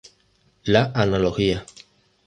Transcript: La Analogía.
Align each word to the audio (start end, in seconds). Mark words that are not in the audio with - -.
La 0.63 0.91
Analogía. 0.95 1.63